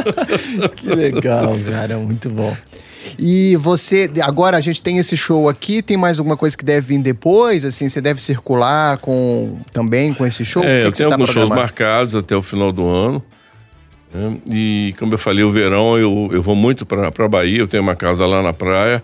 que 0.76 0.88
legal, 0.88 1.54
cara, 1.70 1.98
muito 1.98 2.30
bom. 2.30 2.56
E 3.18 3.56
você, 3.56 4.10
agora 4.22 4.56
a 4.56 4.60
gente 4.60 4.82
tem 4.82 4.98
esse 4.98 5.16
show 5.16 5.48
aqui, 5.48 5.82
tem 5.82 5.96
mais 5.96 6.18
alguma 6.18 6.36
coisa 6.36 6.56
que 6.56 6.64
deve 6.64 6.88
vir 6.88 6.98
depois? 6.98 7.64
Assim, 7.64 7.88
você 7.88 8.00
deve 8.00 8.20
circular 8.20 8.98
com 8.98 9.60
também 9.72 10.12
com 10.12 10.26
esse 10.26 10.44
show? 10.44 10.64
É, 10.64 10.80
que 10.80 10.86
eu 10.86 10.92
que 10.92 10.96
tenho 10.98 11.08
tá 11.10 11.14
alguns 11.14 11.30
shows 11.30 11.48
marcados 11.48 12.14
até 12.14 12.34
o 12.34 12.42
final 12.42 12.72
do 12.72 12.86
ano. 12.86 13.22
Né? 14.12 14.38
E 14.50 14.94
como 14.98 15.14
eu 15.14 15.18
falei, 15.18 15.44
o 15.44 15.50
verão 15.50 15.98
eu, 15.98 16.28
eu 16.32 16.42
vou 16.42 16.54
muito 16.54 16.86
para 16.86 17.08
a 17.08 17.28
Bahia, 17.28 17.58
eu 17.58 17.68
tenho 17.68 17.82
uma 17.82 17.96
casa 17.96 18.26
lá 18.26 18.42
na 18.42 18.52
praia, 18.52 19.02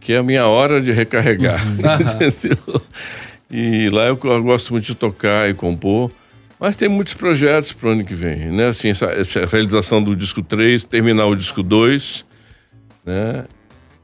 que 0.00 0.12
é 0.12 0.18
a 0.18 0.22
minha 0.22 0.46
hora 0.46 0.80
de 0.80 0.92
recarregar. 0.92 1.60
Uhum. 1.66 2.82
E 3.56 3.88
lá 3.90 4.06
eu, 4.06 4.18
eu, 4.20 4.42
gosto 4.42 4.72
muito 4.72 4.84
de 4.86 4.96
tocar 4.96 5.48
e 5.48 5.54
compor. 5.54 6.10
Mas 6.58 6.76
tem 6.76 6.88
muitos 6.88 7.14
projetos 7.14 7.72
para 7.72 7.88
o 7.88 7.92
ano 7.92 8.04
que 8.04 8.14
vem, 8.14 8.50
né? 8.50 8.66
Assim, 8.66 8.88
essa, 8.88 9.06
essa 9.06 9.46
realização 9.46 10.02
do 10.02 10.16
disco 10.16 10.42
3, 10.42 10.82
terminar 10.82 11.26
o 11.26 11.36
disco 11.36 11.62
2, 11.62 12.24
né? 13.04 13.44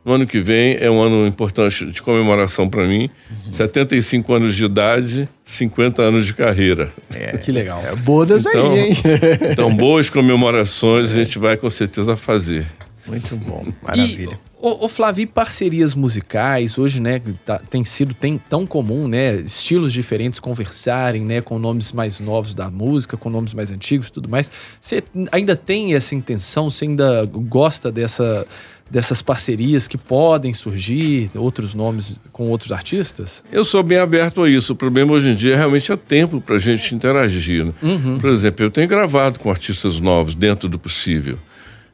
No 0.05 0.15
ano 0.15 0.27
que 0.27 0.41
vem 0.41 0.77
é 0.81 0.91
um 0.91 1.01
ano 1.01 1.27
importante 1.27 1.85
de 1.87 2.01
comemoração 2.01 2.69
para 2.69 2.87
mim. 2.87 3.11
Uhum. 3.47 3.53
75 3.53 4.33
anos 4.33 4.57
de 4.57 4.65
idade, 4.65 5.29
50 5.45 6.01
anos 6.01 6.25
de 6.25 6.33
carreira. 6.33 6.91
É, 7.15 7.37
que 7.37 7.53
legal. 7.53 7.83
É, 7.85 7.95
bodas 7.95 8.47
então, 8.47 8.73
aí, 8.73 8.79
hein? 8.81 8.97
então, 9.53 9.75
boas 9.75 10.09
comemorações 10.09 11.11
a 11.11 11.15
gente 11.15 11.39
vai 11.39 11.57
com 11.57 11.69
certeza 11.69 12.17
fazer. 12.17 12.67
Muito 13.07 13.37
bom, 13.37 13.67
maravilha. 13.83 14.39
E, 14.47 14.51
o, 14.63 14.85
o 14.85 14.89
Flávio, 14.89 15.27
parcerias 15.27 15.95
musicais, 15.95 16.79
hoje, 16.79 17.01
né, 17.01 17.21
tá, 17.47 17.59
tem 17.59 17.83
sido 17.83 18.15
tem, 18.15 18.37
tão 18.37 18.67
comum, 18.67 19.09
né, 19.09 19.37
estilos 19.37 19.93
diferentes 19.93 20.39
conversarem, 20.39 21.25
né, 21.25 21.41
com 21.41 21.59
nomes 21.59 21.93
mais 21.93 22.21
novos 22.21 22.55
da 22.55 22.71
música, 22.71 23.17
com 23.17 23.31
nomes 23.31 23.55
mais 23.55 23.71
antigos 23.71 24.09
e 24.09 24.13
tudo 24.13 24.29
mais. 24.29 24.53
Você 24.79 25.03
ainda 25.33 25.57
tem 25.57 25.95
essa 25.95 26.15
intenção? 26.15 26.71
Você 26.71 26.85
ainda 26.85 27.25
gosta 27.25 27.91
dessa 27.91 28.47
dessas 28.91 29.23
parcerias 29.23 29.87
que 29.87 29.97
podem 29.97 30.53
surgir, 30.53 31.31
outros 31.37 31.75
nomes 31.75 32.21
com 32.33 32.49
outros 32.49 32.73
artistas? 32.73 33.45
Eu 33.53 33.65
sou 33.65 33.83
bem 33.83 33.99
aberto 33.99 34.43
a 34.43 34.51
isso. 34.51 34.73
O 34.73 34.77
problema 34.77 35.13
hoje 35.13 35.29
em 35.29 35.35
dia 35.35 35.55
é 35.55 35.57
realmente 35.57 35.93
é 35.93 35.97
tempo 35.97 36.41
para 36.41 36.57
a 36.57 36.59
gente 36.59 36.95
interagir. 36.95 37.65
Né? 37.65 37.73
Uhum. 37.81 38.19
Por 38.19 38.31
exemplo, 38.31 38.65
eu 38.65 38.71
tenho 38.71 38.89
gravado 38.89 39.39
com 39.39 39.51
artistas 39.51 40.01
novos 40.01 40.35
dentro 40.35 40.69
do 40.69 40.79
possível. 40.79 41.39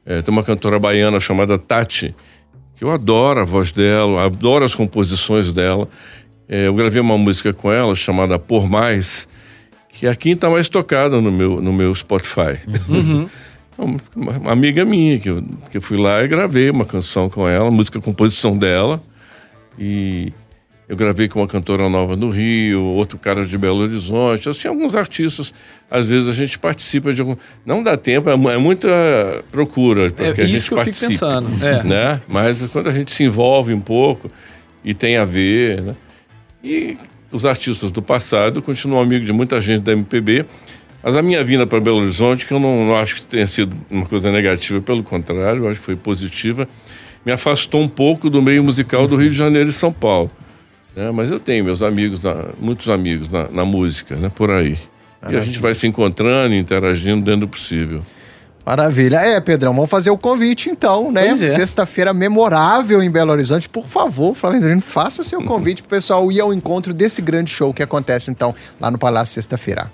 É, 0.06 0.22
tem 0.22 0.32
uma 0.32 0.42
cantora 0.42 0.78
baiana 0.78 1.20
chamada 1.20 1.58
Tati, 1.58 2.14
que 2.76 2.84
eu 2.84 2.90
adoro 2.90 3.40
a 3.40 3.44
voz 3.44 3.72
dela, 3.72 4.24
adoro 4.24 4.64
as 4.64 4.74
composições 4.74 5.52
dela. 5.52 5.88
É, 6.48 6.68
eu 6.68 6.74
gravei 6.74 7.00
uma 7.00 7.18
música 7.18 7.52
com 7.52 7.70
ela 7.70 7.94
chamada 7.94 8.38
Por 8.38 8.68
Mais, 8.68 9.28
que 9.92 10.06
é 10.06 10.10
a 10.10 10.14
quinta 10.14 10.48
mais 10.48 10.68
tocada 10.68 11.20
no 11.20 11.32
meu, 11.32 11.60
no 11.60 11.72
meu 11.72 11.94
Spotify. 11.94 12.58
Uhum. 12.88 13.28
uma 13.78 14.52
amiga 14.52 14.84
minha, 14.84 15.18
que 15.18 15.28
eu, 15.28 15.44
que 15.70 15.76
eu 15.76 15.82
fui 15.82 15.98
lá 15.98 16.22
e 16.22 16.28
gravei 16.28 16.70
uma 16.70 16.84
canção 16.84 17.28
com 17.28 17.48
ela, 17.48 17.70
música 17.70 18.00
composição 18.00 18.56
dela. 18.56 19.02
E 19.78 20.32
eu 20.88 20.96
gravei 20.96 21.28
com 21.28 21.40
uma 21.40 21.48
cantora 21.48 21.88
nova 21.88 22.14
no 22.14 22.30
Rio, 22.30 22.80
outro 22.82 23.18
cara 23.18 23.44
de 23.44 23.58
Belo 23.58 23.80
Horizonte, 23.80 24.48
assim, 24.48 24.68
alguns 24.68 24.94
artistas. 24.94 25.52
Às 25.90 26.06
vezes 26.06 26.28
a 26.28 26.32
gente 26.32 26.58
participa 26.58 27.12
de 27.12 27.20
algum. 27.20 27.36
Não 27.64 27.82
dá 27.82 27.96
tempo, 27.96 28.30
é, 28.30 28.32
é 28.32 28.58
muita 28.58 28.88
procura 29.50 30.10
para 30.10 30.28
é, 30.28 30.32
que 30.32 30.40
a 30.40 30.46
gente 30.46 30.66
que 30.66 30.72
eu 30.72 30.76
participe. 30.76 31.12
Fico 31.12 31.26
pensando. 31.26 31.64
É. 31.64 31.82
Né? 31.82 32.20
Mas 32.28 32.62
quando 32.70 32.88
a 32.88 32.92
gente 32.92 33.10
se 33.10 33.24
envolve 33.24 33.74
um 33.74 33.80
pouco 33.80 34.30
e 34.84 34.94
tem 34.94 35.16
a 35.16 35.24
ver. 35.24 35.82
Né? 35.82 35.96
E 36.62 36.96
os 37.32 37.44
artistas 37.44 37.90
do 37.90 38.00
passado 38.00 38.62
continuam 38.62 39.02
amigos 39.02 39.26
de 39.26 39.32
muita 39.32 39.60
gente 39.60 39.82
da 39.82 39.92
MPB. 39.92 40.46
Mas 41.06 41.14
a 41.14 41.22
minha 41.22 41.44
vinda 41.44 41.64
para 41.68 41.78
Belo 41.78 41.98
Horizonte, 41.98 42.44
que 42.44 42.52
eu 42.52 42.58
não, 42.58 42.84
não, 42.84 42.96
acho 42.96 43.14
que 43.14 43.26
tenha 43.26 43.46
sido 43.46 43.76
uma 43.88 44.04
coisa 44.06 44.32
negativa, 44.32 44.80
pelo 44.80 45.04
contrário, 45.04 45.62
eu 45.62 45.70
acho 45.70 45.78
que 45.78 45.86
foi 45.86 45.94
positiva, 45.94 46.68
me 47.24 47.30
afastou 47.30 47.80
um 47.80 47.86
pouco 47.86 48.28
do 48.28 48.42
meio 48.42 48.64
musical 48.64 49.06
do 49.06 49.14
Rio 49.14 49.30
de 49.30 49.36
Janeiro 49.36 49.70
e 49.70 49.72
São 49.72 49.92
Paulo. 49.92 50.28
Né? 50.96 51.08
Mas 51.12 51.30
eu 51.30 51.38
tenho 51.38 51.64
meus 51.64 51.80
amigos, 51.80 52.20
na, 52.20 52.46
muitos 52.58 52.88
amigos 52.88 53.30
na, 53.30 53.48
na, 53.48 53.64
música, 53.64 54.16
né? 54.16 54.32
por 54.34 54.50
aí. 54.50 54.76
Maravilha. 55.22 55.38
E 55.38 55.40
a 55.40 55.44
gente 55.44 55.60
vai 55.60 55.76
se 55.76 55.86
encontrando, 55.86 56.52
interagindo 56.56 57.24
dentro 57.24 57.42
do 57.42 57.48
possível. 57.48 58.02
Maravilha. 58.66 59.18
É, 59.18 59.40
Pedrão, 59.40 59.72
vamos 59.72 59.88
fazer 59.88 60.10
o 60.10 60.18
convite 60.18 60.70
então, 60.70 61.12
né? 61.12 61.28
É. 61.28 61.36
Sexta-feira 61.36 62.12
memorável 62.12 63.00
em 63.00 63.08
Belo 63.08 63.30
Horizonte. 63.30 63.68
Por 63.68 63.86
favor, 63.86 64.34
Flávio 64.34 64.58
Andrino, 64.58 64.80
faça 64.80 65.22
seu 65.22 65.40
convite 65.46 65.82
para 65.82 65.86
o 65.86 65.90
pessoal 65.90 66.32
ir 66.32 66.40
ao 66.40 66.52
encontro 66.52 66.92
desse 66.92 67.22
grande 67.22 67.52
show 67.52 67.72
que 67.72 67.80
acontece 67.80 68.28
então 68.28 68.52
lá 68.80 68.90
no 68.90 68.98
Palácio 68.98 69.34
sexta-feira. 69.34 69.88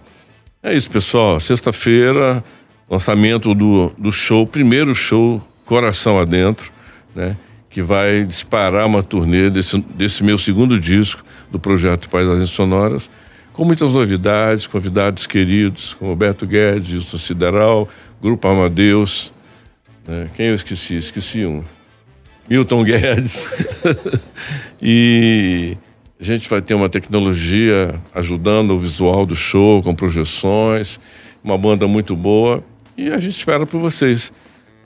É 0.62 0.72
isso, 0.72 0.88
pessoal. 0.88 1.40
Sexta-feira, 1.40 2.42
lançamento 2.88 3.52
do, 3.52 3.92
do 3.98 4.12
show, 4.12 4.46
primeiro 4.46 4.94
show 4.94 5.42
Coração 5.64 6.20
Adentro, 6.20 6.70
né? 7.12 7.36
Que 7.68 7.82
vai 7.82 8.24
disparar 8.24 8.86
uma 8.86 9.02
turnê 9.02 9.50
desse, 9.50 9.80
desse 9.80 10.22
meu 10.22 10.38
segundo 10.38 10.78
disco 10.78 11.24
do 11.50 11.58
projeto 11.58 12.08
Paisagens 12.08 12.50
Sonoras, 12.50 13.10
com 13.52 13.64
muitas 13.64 13.92
novidades, 13.92 14.68
convidados 14.68 15.26
queridos, 15.26 15.94
como 15.94 16.14
Beto 16.14 16.46
Guedes, 16.46 16.92
Wilson 16.92 17.18
Sideral, 17.18 17.88
Grupo 18.20 18.46
Amadeus. 18.46 19.32
Né? 20.06 20.30
Quem 20.36 20.46
eu 20.46 20.54
esqueci? 20.54 20.96
Esqueci 20.96 21.44
um. 21.44 21.64
Milton 22.48 22.84
Guedes. 22.84 23.48
e 24.80 25.76
a 26.22 26.24
gente 26.24 26.48
vai 26.48 26.62
ter 26.62 26.74
uma 26.74 26.88
tecnologia 26.88 28.00
ajudando 28.14 28.70
o 28.70 28.78
visual 28.78 29.26
do 29.26 29.34
show, 29.34 29.82
com 29.82 29.92
projeções, 29.92 31.00
uma 31.42 31.58
banda 31.58 31.88
muito 31.88 32.14
boa. 32.14 32.62
E 32.96 33.10
a 33.10 33.18
gente 33.18 33.36
espera 33.36 33.66
por 33.66 33.80
vocês. 33.80 34.32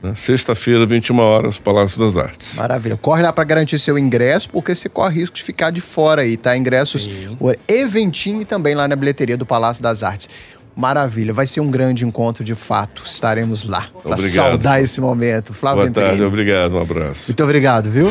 Né? 0.02 0.14
Sexta-feira, 0.14 0.86
21 0.86 1.18
horas, 1.18 1.58
Palácio 1.58 1.98
das 1.98 2.16
Artes. 2.16 2.56
Maravilha. 2.56 2.96
Corre 2.96 3.20
lá 3.20 3.34
para 3.34 3.44
garantir 3.44 3.78
seu 3.78 3.98
ingresso, 3.98 4.48
porque 4.48 4.74
você 4.74 4.88
corre 4.88 5.20
risco 5.20 5.36
de 5.36 5.42
ficar 5.42 5.70
de 5.70 5.82
fora 5.82 6.22
aí, 6.22 6.38
tá? 6.38 6.56
Ingressos 6.56 7.06
por 7.38 7.58
Eventinho 7.68 8.40
e 8.40 8.46
também 8.46 8.74
lá 8.74 8.88
na 8.88 8.96
bilheteria 8.96 9.36
do 9.36 9.44
Palácio 9.44 9.82
das 9.82 10.02
Artes. 10.02 10.30
Maravilha, 10.74 11.34
vai 11.34 11.46
ser 11.46 11.60
um 11.60 11.70
grande 11.70 12.06
encontro 12.06 12.42
de 12.42 12.54
fato. 12.54 13.02
Estaremos 13.04 13.66
lá 13.66 13.90
para 14.02 14.16
saudar 14.16 14.82
esse 14.82 15.02
momento. 15.02 15.52
Flávio 15.52 15.82
Boa 15.90 15.92
tarde, 15.92 16.22
obrigado, 16.22 16.76
um 16.76 16.80
abraço. 16.80 17.28
Muito 17.28 17.44
obrigado, 17.44 17.90
viu? 17.90 18.08